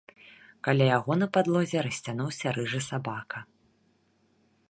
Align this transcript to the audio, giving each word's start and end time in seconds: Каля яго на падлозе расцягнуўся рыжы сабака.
Каля 0.67 0.85
яго 0.97 1.17
на 1.23 1.27
падлозе 1.35 1.83
расцягнуўся 1.87 2.47
рыжы 2.57 2.81
сабака. 2.89 3.39